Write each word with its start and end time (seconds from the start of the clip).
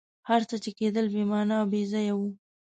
هر 0.29 0.41
څه 0.49 0.55
چي 0.63 0.71
کېدل 0.79 1.05
بي 1.13 1.23
معنی 1.31 1.55
او 1.59 1.65
بېځایه 1.71 2.13
وه. 2.17 2.27